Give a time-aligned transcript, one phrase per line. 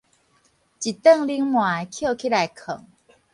[0.03, 0.19] 一頓冷糜抾
[2.15, 2.85] 起來囥